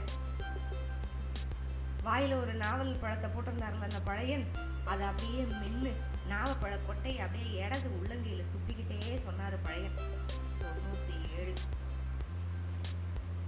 [2.04, 4.46] வாயில ஒரு நாவல் பழத்தை போட்டிருந்தாருல அந்த பழையன்.
[4.84, 5.92] அதை அப்படியே மென்னு
[6.30, 9.98] நாவப்பழ கொட்டையை அப்படியே இடது உள்ளங்கையில துப்பிக்கிட்டே சொன்னாரு பழையன்.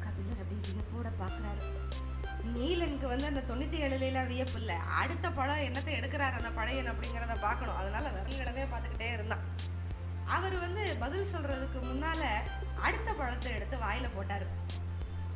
[0.04, 1.62] கபிலர் அப்படியே வியப்போட பாக்குறாரு
[2.54, 4.74] நீலனுக்கு வந்து அந்த தொண்ணூத்தி ஏழுலாம் வியப்பு இல்லை.
[4.74, 7.76] அடுத்த பழம் என்னத்தை எடுக்கிறாரு அந்த பழையன் அப்படிங்கிறத பார்க்கணும்.
[7.76, 9.44] அதனால விரல்களவே பார்த்துக்கிட்டே இருந்தான்.
[10.24, 12.22] அவர் வந்து பதில் சொல்றதுக்கு முன்னால
[12.80, 14.46] அடுத்த பழத்தை எடுத்து வாயில போட்டாரு.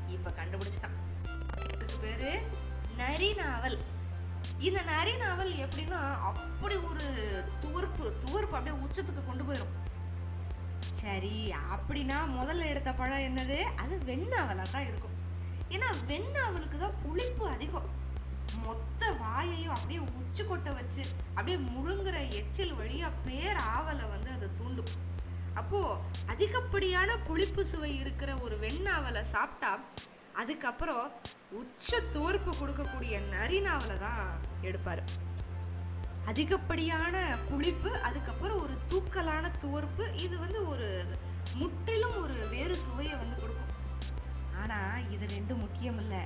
[0.08, 0.98] இப்ப கண்டுபிடிச்சிட்டான்.
[1.74, 2.32] இதுக்கு பேரு
[2.96, 3.78] நரி நாவல்
[4.58, 5.98] இந்த நரி நாவல் எப்படின்னா
[6.28, 7.04] அப்படி ஒரு
[7.60, 9.74] துவர்ப்பு துவர்ப்பு அப்படியே உச்சத்துக்கு கொண்டு போயிடும்
[10.90, 13.58] சரி அப்படின்னா முதல்ல எடுத்த பழம் என்னது?
[13.60, 15.16] அது வெண்ணாவலாக தான் இருக்கும்.
[15.68, 17.88] ஏன்னா வெண்ணாவலுக்கு தான் புளிப்பு அதிகம்.
[18.64, 21.02] மொத்த வாயையும் அப்படியே உச்சி கொட்ட வச்சு
[21.34, 24.92] அப்படியே முழுங்குற எச்சில் வழியாக பேர் ஆவலை வந்து அது தூண்டும்.
[25.54, 29.78] அப்போது அதிகப்படியான புளிப்பு சுவை இருக்கிற ஒரு வெண்ணாவலை சாப்பிட்டா
[30.32, 31.12] அதுக்கப்புறம்
[31.60, 35.02] உச்ச தோற்பு கொடுக்கக்கூடிய நரிநாவலை தான் எடுப்பார்.
[36.28, 37.16] அதிகப்படியான
[37.50, 40.88] புளிப்பு அதுக்கப்புறம் ஒரு தூக்கலான துவர்ப்பு இது வந்து ஒரு
[41.60, 43.72] முற்றிலும் ஒரு வேறு சுவையை வந்து கொடுக்கும்.
[44.62, 46.22] ஆனால் இது ரெண்டும் முக்கியம் இல்லை.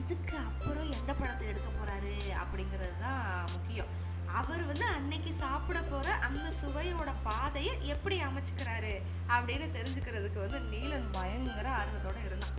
[0.00, 3.22] இதுக்கு அப்புறம் எந்த பழத்தை எடுக்க போகிறாரு அப்படிங்கிறது தான்
[3.54, 3.92] முக்கியம்.
[4.40, 8.94] அவர் வந்து அன்னைக்கு சாப்பிட போகிற அந்த சுவையோட பாதையை எப்படி அமைச்சுக்கிறாரு
[9.36, 12.56] அப்படின்னு தெரிஞ்சுக்கிறதுக்கு வந்து நீலன் பயங்கர ஆர்வத்தோட இருந்தான்.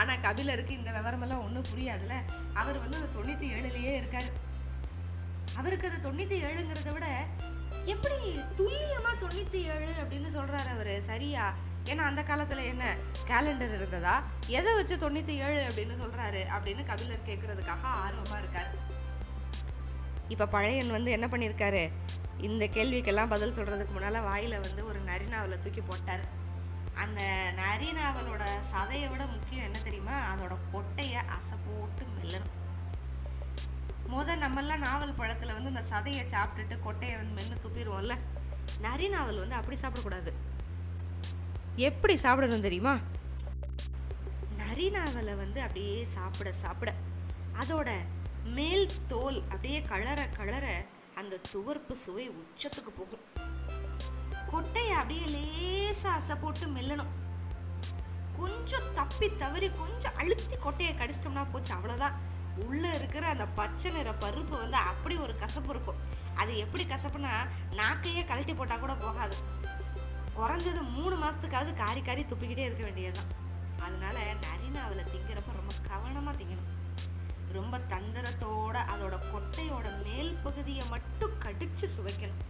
[0.00, 2.16] ஆனால் கபிலருக்கு இந்த விவரமெல்லாம் ஒன்றும் புரியாதுல்ல.
[2.62, 3.48] அவர் வந்து அந்த தொண்ணூத்தி
[4.00, 4.30] இருக்கார்.
[5.58, 7.06] அவருக்கு அது தொண்ணூற்றி ஏழுங்கிறத விட
[7.92, 8.18] எப்படி
[8.58, 10.92] துல்லியமாக தொண்ணூற்றி ஏழு அப்படின்னு சொல்கிறாரு அவர்?
[11.00, 11.44] சரியா?
[11.90, 12.84] ஏன்னா அந்த காலத்தில் என்ன?
[13.30, 14.14] கேலண்டர் இருந்ததா?
[14.58, 18.70] எதை வச்சு தொண்ணூற்றி ஏழு அப்படின்னு சொல்கிறாரு அப்படின்னு கபிலர் கேட்குறதுக்காக ஆர்வமாக இருக்கார்.
[20.28, 21.82] இப்போ பழையன் வந்து என்ன பண்ணியிருக்காரு
[22.48, 26.24] இந்த கேள்விக்கெல்லாம் பதில் சொல்கிறதுக்கு முன்னால் வாயில் வந்து ஒரு நரிநாவலை தூக்கி போட்டார்.
[27.02, 27.20] அந்த
[27.62, 30.16] நரிநாவலோட சதையை விட முக்கியம் என்ன தெரியுமா?
[30.32, 32.54] அதோட கொட்டையை அசை போட்டு மெல்லணும்.
[34.12, 38.16] முத நம்மெல்லாம் நாவல் பழத்தில் வந்து இந்த சதையை சாப்பிட்டுட்டு கொட்டையை வந்து மென்று துப்பிடுவோம்ல
[38.80, 40.32] நரி நாவல் வந்து அப்படி சாப்பிடக்கூடாது.
[41.88, 42.94] எப்படி சாப்பிடணும் தெரியுமா?
[44.56, 46.92] நரி நாவலை வந்து அப்படியே சாப்பிட சாப்பிட
[47.60, 47.90] அதோட
[48.44, 50.66] மேல் தோல் அப்படியே கலர கலர
[51.14, 53.24] அந்த துவர்ப்பு சுவை உச்சத்துக்கு போகும்.
[54.52, 57.12] கொட்டையை அப்படியே லேசாக அசை போட்டு மெல்லணும்.
[58.38, 62.16] கொஞ்சம் தப்பி தவறி கொஞ்சம் அழுத்தி கொட்டையை கடிச்சிட்டோம்னா போச்சு அவ்வளோதான்
[62.56, 65.96] உள்ளே இருக்கிற அந்த பச்சை நிற பருப்பு வந்து அப்படி ஒரு கசப்பு இருக்கும்.
[66.34, 67.32] அது எப்படி கசப்புனா
[67.72, 69.36] நாக்கையே கழட்டி போட்டால் கூட போகாது.
[70.36, 73.30] குறைஞ்சது மூணு மாதத்துக்காவது காரி காரி துப்பிக்கிட்டே இருக்க வேண்டியதுதான்.
[73.80, 76.70] அதனால நரினாவில் திங்கிறப்ப ரொம்ப கவனமாக திங்கணும்.
[77.52, 82.42] ரொம்ப தந்திரத்தோட அதோட கொட்டையோட மேல் பகுதியை மட்டும் கடிச்சு சுவைக்கணும்.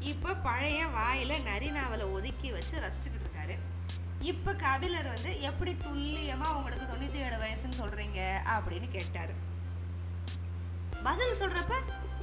[0.00, 3.58] இப்போ பழைய வாயில நரிநாவலை ஒதுக்கி வச்சு ரசிச்சுக்கிட்டு இருக்காரு.
[4.20, 9.34] இப்போ கபிலர் வந்து எப்படி துல்லியமா உங்களுக்கு தொண்ணூத்தி ஏழு வயசுன்னு சொல்றீங்க அப்படின்னு கேட்டாரு.
[11.02, 11.72] பதில் சொல்றப்ப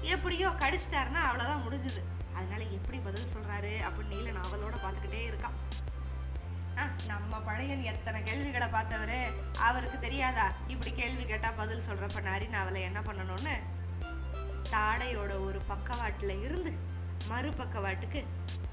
[0.01, 2.03] எப்படியோ கடிச்சிட்டாருன்னா அவ்வளவுதான் முடிஞ்சுது.
[2.33, 5.79] அதனால எப்படி பதில் சொல்றாரு அப்படின்னு நீல நாவலோட பார்த்துக்கிட்டே இருக்கான்.
[6.77, 9.33] ஆ, நம்ம பழையன் எத்தனை கேள்விகளை பார்த்தவரு?
[9.57, 10.51] அவருக்கு தெரியாதா?
[10.67, 13.63] இப்படி கேள்வி கேட்டா பதில் சொல்றப்ப நரி நாவலை என்ன பண்ணணும்னு?
[14.71, 16.73] தாடையோட ஒரு பக்கவாட்டுல இருந்து
[17.29, 18.25] மறுபக்கவாட்டுக்கு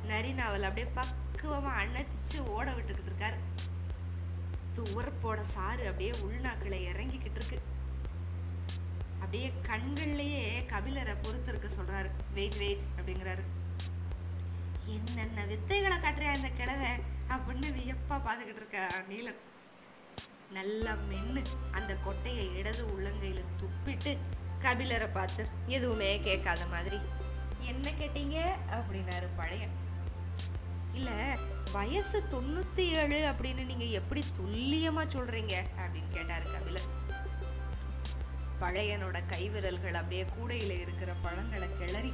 [0.04, 0.92] நரி நாவல் அப்படியே
[1.38, 3.37] பக்குவமாக அணைச்சு ஓட விட்டுக்கிட்டு இருக்காரு.
[4.74, 7.61] துவரப்போட சாறு அப்படியே உள்நாக்கில் இறங்கிக்கிட்டு இருக்கு.
[9.18, 12.11] அப்படியே கண்கள்லையே கபிலரை பொறுத்து இருக்க சொல்றாரு.
[12.33, 13.44] வெயிட் வெயிட் அப்படிங்கிறாரு.
[14.85, 16.90] என்னென்ன வித்தைகளை காட்டுறியா இந்த கிழவை
[17.29, 19.40] அப்படின்னு வியப்பா பார்த்துக்கிட்டு இருக்க நீலன்.
[20.51, 21.44] நல்லா மென்னு.
[21.70, 24.16] அந்த கொட்டையை இடது உள்ளங்கையில துப்பிட்டு
[24.62, 26.98] கபிலரை பார்த்து எதுவுமே கேட்காத மாதிரி.
[27.61, 28.48] என்ன கேட்டீங்க?
[28.70, 29.87] அப்படின்னாரு பழையன்.
[30.92, 31.38] இல்ல
[31.72, 35.62] வயசு தொண்ணூத்தி ஏழு அப்படின்னு நீங்க எப்படி துல்லியமா சொல்றீங்க?
[35.77, 37.07] அப்படின்னு கேட்டாரு கபிலர்
[38.61, 42.12] பழையனோட கைவிரல்கள் அப்படியே கூடையில இருக்கிற பழங்களை கிளறி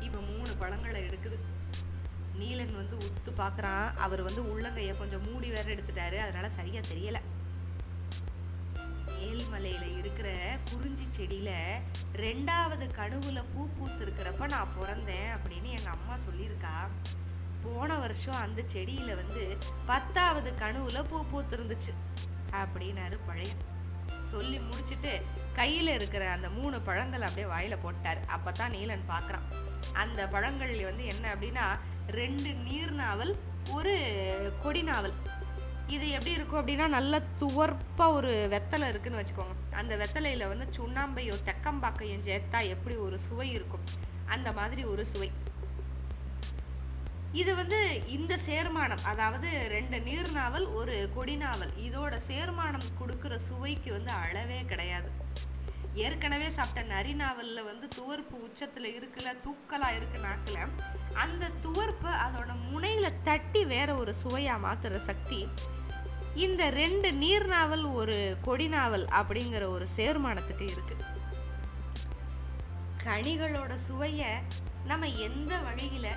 [0.00, 1.38] இப்ப மூணு பழங்களை எடுக்குது.
[2.38, 6.16] நீலன் வந்து உத்து பார்க்குறான் அவர் வந்து உள்ளங்கையை கொஞ்சம் மூடி வேற எடுத்துட்டாரு.
[6.18, 7.20] அதனால சரியா தெரியல.
[9.06, 11.78] மேல்மலையில இருக்கிற குறிஞ்சி செடியில
[12.16, 16.88] ரெண்டாவது கணுவுல பூ பூத்து இருக்கிறப்ப நான் பிறந்தேன் அப்படின்னு எங்க அம்மா சொல்லியிருக்கா.
[17.68, 21.92] போன வருஷம் அந்த செடியில வந்து பத்தாவது கனவுல பூ பூத்து இருந்துச்சு
[22.52, 23.64] அப்படின்னாரு பழையன்
[24.22, 25.12] சொல்லி முடிச்சிட்டு
[25.56, 28.20] கையில இருக்கிற அந்த மூணு பழங்கள் அப்படியே வாயில போட்டார்.
[28.36, 29.46] அப்பதான் நீலன் பார்க்குறான்
[29.92, 31.66] அந்த பழங்கள் வந்து என்ன அப்படின்னா
[32.06, 33.36] ரெண்டு நீர் நாவல்
[33.70, 33.94] ஒரு
[34.62, 35.12] கொடி நாவல்.
[35.86, 39.74] இது எப்படி இருக்கும் அப்படின்னா நல்ல துவர்ப்பாக ஒரு வெத்தலை இருக்குன்னு வச்சுக்கோங்க.
[39.74, 43.86] அந்த வெத்தலையில வந்து சுண்ணாம்பையும் தெக்கம்பாக்கையும் சேர்த்தா எப்படி ஒரு சுவை இருக்கும்?
[44.26, 45.32] அந்த மாதிரி ஒரு சுவை.
[47.32, 53.92] இது வந்து இந்த சேர்மானம் அதாவது ரெண்டு நீர் நாவல் ஒரு கொடி நாவல் இதோட சேர்மானம் கொடுக்குற சுவைக்கு
[53.92, 55.10] வந்து அளவே கிடையாது.
[55.94, 60.72] ஏற்கனவே சாப்பிட்ட நரி நாவலில் வந்து துவர்ப்பு உச்சத்தில் இருக்குல்ல தூக்கலாக இருக்கு நாக்கில்.
[61.14, 65.48] அந்த துவர்ப்பை அதோட முனையில் தட்டி வேற ஒரு சுவையாக மாற்றுற சக்தி.
[66.34, 70.96] இந்த ரெண்டு நீர் நாவல் ஒரு கொடி நாவல் அப்படிங்கிற ஒரு சேர்மானத்துக்கு இருக்கு.
[73.04, 74.32] கனிகளோட சுவையை
[74.86, 76.08] நம்ம எந்த வழியில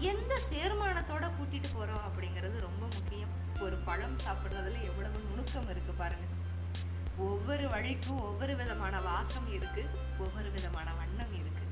[0.00, 3.28] எந்த சேர்மானத்தோட கூட்டிட்டு போறோம் அப்படிங்கிறது ரொம்ப முக்கியம்.
[3.60, 6.26] ஒரு பழம் சாப்பிடுறதுல எவ்வளவு நுணுக்கம் இருக்கு பாருங்க.
[7.16, 9.86] ஒவ்வொரு வழிக்கும் ஒவ்வொரு விதமான வாசம் இருக்கு
[10.18, 11.64] ஒவ்வொரு விதமான வண்ணம் இருக்கு.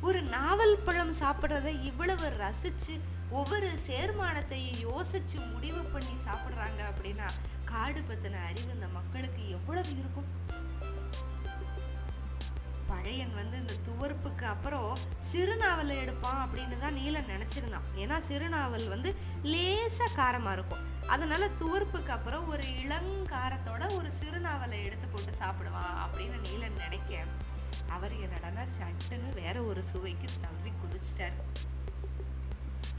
[0.00, 7.30] ஒரு நாவல் பழம் சாப்பிட்றத இவ்வளவு ரசிச்சு ஒவ்வொரு சேர்மானத்தையும் யோசிச்சு முடிவு பண்ணி சாப்பிடுறாங்க அப்படின்னா
[7.64, 10.26] காடு பத்தின அறிவு இந்த மக்களுக்கு எவ்வளவு இருக்கும்?
[12.90, 14.92] பழையன் வந்து இந்த துவர்ப்புக்கு அப்புறம்
[15.30, 17.88] சிறுநாவலை எடுப்பான் அப்படின்னு தான் நீலன் நினச்சிருந்தான்.
[18.02, 19.10] ஏன்னா சிறுநாவல் வந்து
[19.52, 20.84] லேசாக காரமாக இருக்கும்.
[21.14, 27.24] அதனால துவர்ப்புக்கு அப்புறம் ஒரு இளங்காரத்தோட ஒரு சிறுநாவலை எடுத்து போட்டு சாப்பிடுவான் அப்படின்னு நீலன் நினைக்க
[27.96, 31.38] அவர் என்னடனா சட்டுன்னு வேற ஒரு சுவைக்கு தவ்வி குதிச்சிட்டார்.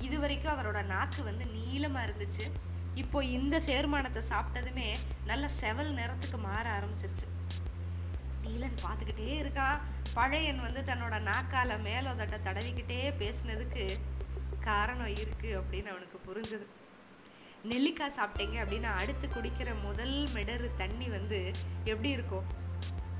[0.05, 2.45] இது வரைக்கும் அவரோட நாக்கு வந்து நீளமாக இருந்துச்சு.
[3.01, 4.87] இப்போ இந்த சேர்மானத்தை சாப்பிட்டதுமே
[5.29, 7.27] நல்ல செவல் நிறத்துக்கு மாற ஆரம்பிச்சிருச்சு.
[8.49, 9.79] நீலன் பார்த்துக்கிட்டே இருக்கான்
[10.13, 13.83] பழையன் வந்து தன்னோட நாக்கால மேலோதட்ட தடவிக்கிட்டே பேசினதுக்கு
[14.59, 16.65] காரணம் இருக்கு அப்படின்னு அவனுக்கு புரிஞ்சது.
[17.63, 21.51] நெல்லிக்காய் சாப்பிட்டீங்க அப்படின்னா அடுத்து குடிக்கிற முதல் மெடரு தண்ணி வந்து
[21.83, 22.47] எப்படி இருக்கும்?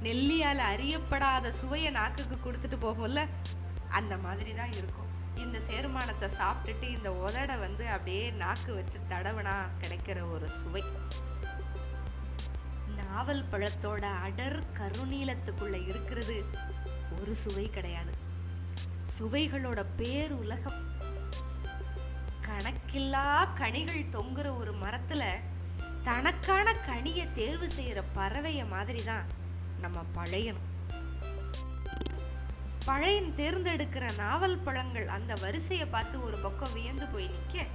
[0.04, 3.28] நெல்லியால் அறியப்படாத சுவையை நாக்குக்கு கொடுத்துட்டு போகும்ல.
[3.89, 5.08] அந்த மாதிரி தான் இருக்கும்.
[5.36, 10.84] இந்த சேர்மானத்தை சாப்பிட்டுட்டு இந்த உதட வந்து அப்படியே நாக்கு வச்சு தடவனா கிடைக்கிற ஒரு சுவை.
[13.10, 16.45] நாவல் பழத்தோட அடர் கருநீலத்துக்குள்ள இருக்கிறது.
[17.22, 18.13] ஒரு சுவை கிடையாது.
[19.19, 20.88] சுவைகளோட பேர் உலகம்.
[22.48, 25.24] கணக்கில்லா கனிகள் தொங்குற ஒரு மரத்துல
[26.04, 29.26] தனக்கான கனியை தேர்வு செய்யற பறவைய மாதிரி தான்
[29.82, 30.67] நம்ம பழையணும்
[32.86, 37.65] பழையன் தேர்ந்தெடுக்கிற நாவல் பழங்கள் அந்த வரிசையை பார்த்து ஒரு பக்கம் வியந்து போய் நிற்க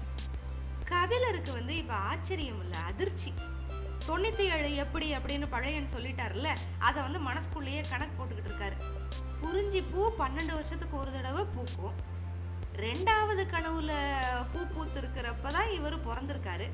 [0.84, 3.32] கபிலருக்கு வந்து இப்போ ஆச்சரியம் இல்லை அதிர்ச்சி.
[4.08, 8.76] தொண்ணூற்றி ஏழு எப்படி அப்படின்னு பழையன் சொல்லிட்டாருல்ல அதை வந்து மனசுக்குள்ளேயே கணக்கு போட்டுக்கிட்டு இருக்காரு.
[9.42, 11.96] குறிஞ்சி பூ பன்னெண்டு வருஷத்துக்கு ஒரு தடவை பூக்கும்.
[12.84, 13.92] ரெண்டாவது கனவுல
[14.52, 16.66] பூ பூத்து இருக்கிறப்ப தான் இவர் பிறந்திருக்காரு.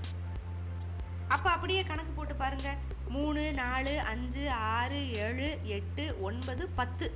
[1.34, 2.70] அப்போ அப்படியே கணக்கு போட்டு பாருங்க.
[3.14, 7.06] மூணு நாலு அஞ்சு ஆறு ஏழு எட்டு ஒன்பது பத்து.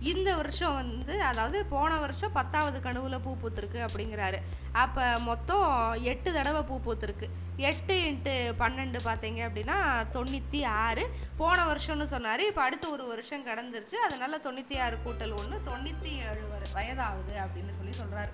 [0.00, 4.38] இந்த வருஷம் வந்து அதாவது போன வருஷம் பத்தாவது கனவுல பூ பூத்திருக்கு அப்படிங்கிறாரு.
[4.72, 7.28] அப்போ மொத்தம் எட்டு தடவை பூ பூத்திருக்கு.
[7.56, 9.76] எட்டு இன்ட்டு பன்னெண்டு பார்த்தீங்க அப்படின்னா
[10.16, 11.04] தொண்ணூற்றி ஆறு.
[11.36, 12.40] போன வருஷம்னு சொன்னார்.
[12.40, 13.94] இப்போ அடுத்த ஒரு வருஷம் கடந்துருச்சு.
[14.06, 18.32] அதனால தொண்ணூற்றி ஆறு கூட்டல் ஒன்று தொண்ணூற்றி ஏழு வர வயதாகுது அப்படின்னு சொல்லி சொல்கிறாரு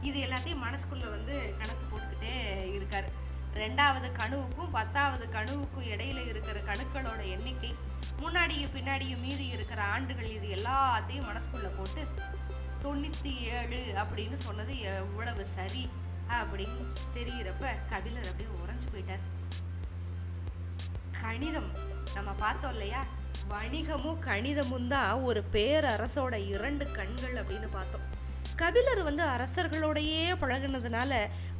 [0.00, 2.34] இது எல்லாத்தையும் மனசுக்குள்ளே வந்து கணக்கு போட்டுக்கிட்டே
[2.78, 3.10] இருக்காரு.
[3.54, 7.72] ரெண்டாவது கணுவுக்கும் பத்தாவது கணுவுக்கும் இடையில இருக்கிற கணுக்களோட எண்ணிக்கை
[8.22, 12.02] முன்னாடியும் பின்னாடியும் மீதி இருக்கிற ஆண்டுகள் இது எல்லாத்தையும் மனசுக்குள்ள போட்டு
[12.84, 15.88] தொண்ணூத்தி ஏழு அப்படின்னு சொன்னது எவ்வளவு சரி
[16.28, 16.84] அப்படின்னு
[17.14, 19.24] தெரிகிறப்ப கபிலர் அப்படியே உறைஞ்சு போயிட்டார்.
[21.22, 21.70] கணிதம்
[22.14, 23.02] நம்ம பார்த்தோம் இல்லையா?
[23.48, 28.06] வணிகமும் கணிதமும் தான் ஒரு பேரரசோட இரண்டு கண்கள் அப்படின்னு பார்த்தோம்.
[28.62, 31.12] கபிலர் வந்து அரசர்களோடையே பழகுனதுனால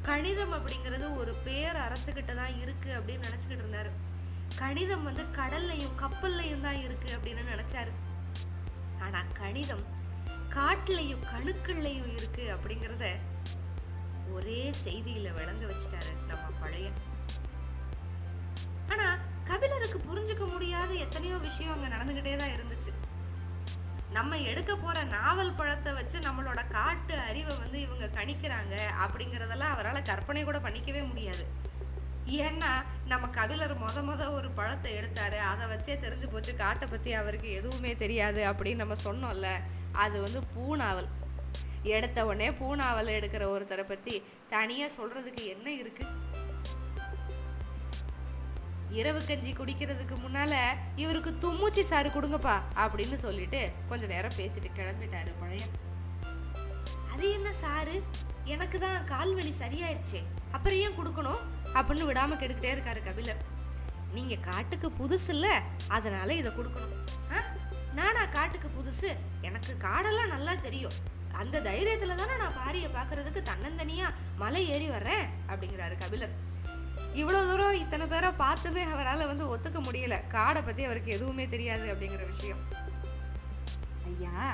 [0.09, 3.91] கணிதம் அப்படிங்கிறது ஒரு பேர் பேரரசுகிட்ட தான் இருக்குது அப்படின்னு நினச்சிக்கிட்டு இருந்தார்.
[4.61, 7.91] கணிதம் வந்து கடல்லையும் கப்பல்லையும் தான் இருக்குது அப்படின்னு நினச்சார்.
[9.05, 9.85] ஆனால் கணிதம்
[10.57, 13.07] காட்டிலையும் கணுக்கள்லையும் இருக்குது அப்படிங்கிறத
[14.37, 16.89] ஒரே செய்தியில் விளங்க வச்சிட்டாரு நம்ம பழைய.
[18.93, 19.19] ஆனால்
[19.51, 22.93] கபிலருக்கு புரிஞ்சுக்க முடியாத எத்தனையோ விஷயம் அங்கே நடந்துக்கிட்டே தான் இருந்துச்சு.
[24.17, 30.43] நம்ம எடுக்க போகிற நாவல் பழத்தை வச்சு நம்மளோட காட்டு அறிவை வந்து இவங்க கணிக்கிறாங்க அப்படிங்கிறதெல்லாம் அவரால் கற்பனை
[30.45, 31.45] கூட பண்ணிக்கவே முடியாது.
[32.43, 32.73] ஏன்னா
[33.13, 35.39] நம்ம கபிலர் மொத மொத ஒரு பழத்தை எடுத்தாரு.
[35.53, 39.51] அதை வச்சே தெரிஞ்சு போச்சு காட்டை பற்றி அவருக்கு எதுவுமே தெரியாது அப்படின்னு நம்ம சொன்னோம்ல
[40.05, 41.11] அது வந்து பூநாவல்.
[41.97, 44.15] எடுத்த உடனே பூநாவல் எடுக்கிற ஒருத்தரை பற்றி
[44.55, 46.13] தனியாக சொல்கிறதுக்கு என்ன இருக்குது
[48.93, 50.55] இரவு கஞ்சி குடிக்கிறதுக்கு முன்னால
[50.97, 55.65] இவருக்கு தும்முச்சி சாறு கொடுங்கப்பா அப்படின்னு சொல்லிட்டு கொஞ்ச நேரம் பேசிட்டு கிளம்பிட்டாரு பழைய.
[57.13, 58.03] அது என்ன சாரு
[58.45, 60.23] எனக்கு தான் கால் வலி சரியாயிருச்சே.
[60.51, 61.43] அப்புறம் ஏன் கொடுக்கணும்?
[61.75, 63.37] அப்படின்னு விடாம கெடுக்கிட்டே இருக்காரு கபிலர்.
[64.13, 67.07] நீங்க காட்டுக்கு புதுசு இல்ல அதனால இதை கொடுக்கணும்.
[67.33, 67.43] ஆ?
[67.95, 69.17] நானா காட்டுக்கு புதுசு?
[69.41, 70.93] எனக்கு காடெல்லாம் நல்லா தெரியும்.
[71.33, 74.05] அந்த தைரியத்துல தானே நான் பாரியை பார்க்கறதுக்கு தன்னந்தனியா
[74.37, 76.51] மலை ஏறி வர்றேன் அப்படிங்கிறாரு கபிலர்.
[77.21, 80.17] இவ்வளோ தூரம் இத்தனை பேரை பார்த்துமே அவரால் வந்து ஒத்துக்க முடியல.
[80.35, 82.61] காடை பற்றி அவருக்கு எதுவுமே தெரியாது அப்படிங்கிற விஷயம்.
[84.11, 84.45] ஐயா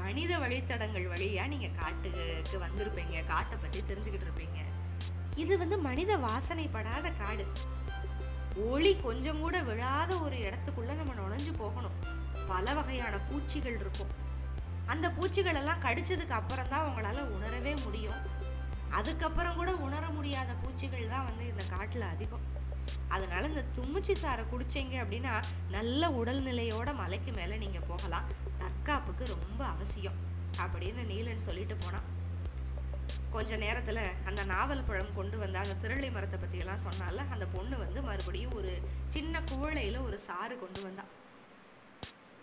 [0.00, 4.60] மனித வழித்தடங்கள் வழியாக நீங்கள் காட்டுக்கு வந்திருப்பீங்க காட்டை பற்றி தெரிஞ்சுக்கிட்டு இருப்பீங்க.
[5.42, 7.46] இது வந்து மனித வாசனைப்படாத காடு.
[8.68, 11.98] ஒளி கொஞ்சம் கூட விழாத ஒரு இடத்துக்குள்ளே நம்ம நுழைஞ்சு போகணும்.
[12.52, 14.12] பல வகையான பூச்சிகள் இருக்கும்.
[14.92, 18.20] அந்த பூச்சிகளெல்லாம் கடிச்சதுக்கு அப்புறம் தான் அவங்களால உணரவே முடியும்.
[18.90, 22.44] அதுக்கப்புறம் கூட உணர முடியாத பூச்சிகள் தான் வந்து இந்த காட்டில் அதிகம்.
[23.08, 28.28] அதனால இந்த தும்முச்சி சாறை குடிச்சிங்க அப்படின்னா நல்ல உடல்நிலையோட மலைக்கு மேலே நீங்கள் போகலாம்.
[28.58, 30.14] தற்காப்புக்கு ரொம்ப அவசியம்
[30.58, 32.14] அப்படின்னு நீலன் சொல்லிட்டு போனான்
[33.30, 38.02] கொஞ்ச நேரத்தில் அந்த நாவல் பழம் கொண்டு வந்த அந்த திருளை மரத்தை பற்றியெல்லாம் சொன்னால அந்த பொண்ணு வந்து
[38.02, 41.04] மறுபடியும் ஒரு சின்ன குவளையில் ஒரு சாறு கொண்டு வந்தா.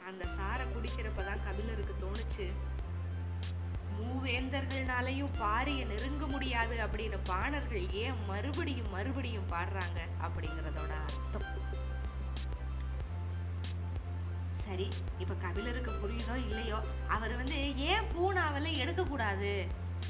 [0.07, 2.51] அந்த சாறை குடிக்கிறப்பதான் கபிலருக்கு தோணுச்சு
[3.99, 11.47] மூவேந்தர்கள்னாலையும் பாரியை நெருங்க முடியாது அப்படின்னு பாணர்கள் ஏன் மறுபடியும் மறுபடியும் பாடுறாங்க அப்படிங்கிறதோட அர்த்தம்.
[14.65, 14.85] சரி
[15.21, 16.77] இப்ப கபிலருக்கு புரியுதோ இல்லையோ?
[17.15, 17.57] அவர் வந்து
[17.91, 19.53] ஏன் பூனாவலை எடுக்கக்கூடாது?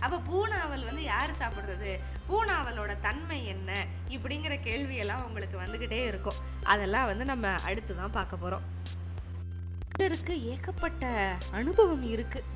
[0.05, 1.91] அப்ப பூனாவல் வந்து யார் சாப்பிட்றது?
[2.29, 3.71] பூனாவலோட தன்மை என்ன?
[4.15, 6.39] இப்படிங்கிற கேள்வியெல்லாம் உங்களுக்கு வந்துக்கிட்டே இருக்கும்.
[6.73, 8.65] அதெல்லாம் வந்து நம்ம அடுத்து தான் பார்க்க போகிறோம்
[9.87, 11.05] கபிலருக்கு ஏகப்பட்ட
[11.59, 12.49] அனுபவம் இருக்குது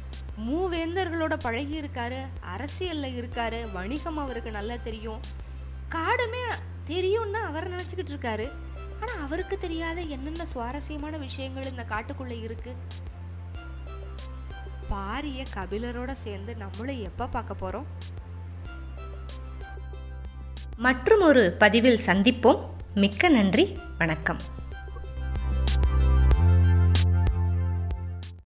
[0.46, 5.20] மூவேந்தர்களோட பழகி இருக்காரு அரசியலில் இருக்காரு வணிகம் அவருக்கு நல்லா தெரியும்.
[5.90, 6.44] காடுமே
[6.86, 8.52] தெரியும்னு அவர் நினச்சிக்கிட்டு இருக்காரு.
[9.02, 12.76] ஆனால் அவருக்கு தெரியாத என்னென்ன சுவாரஸ்யமான விஷயங்கள் இந்த காட்டுக்குள்ளே இருக்கு?
[14.90, 17.88] பாரிய கபிலரோட சேர்ந்து நம்மளும் எப்போ பார்க்க போகிறோம்
[20.78, 22.70] மற்றும் ஒரு பதிவில் சந்திப்போம்.
[22.94, 23.80] மிக்க நன்றி.
[23.98, 24.38] வணக்கம்.